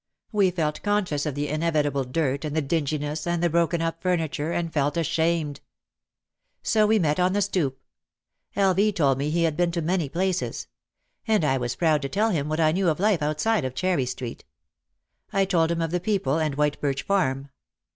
[0.31, 4.51] We felt conscious of the inevitable dirt and the dinginess and the broken up furniture
[4.51, 5.61] and felt ashamed.
[6.63, 7.79] So we met on the stoop.
[8.55, 8.73] L.
[8.73, 8.91] V.
[8.91, 10.65] told me he had been to many places.
[11.27, 14.07] And I was proud to tell him what I knew of life outside of Cherry
[14.07, 14.43] Street.
[15.31, 17.51] I told him of the people and White Birch Farm.